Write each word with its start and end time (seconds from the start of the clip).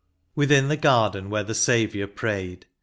Within 0.33 0.67
the 0.67 0.77
garden 0.77 1.29
where 1.29 1.43
the 1.43 1.53
Saviour 1.53 2.07
prayed. 2.07 2.65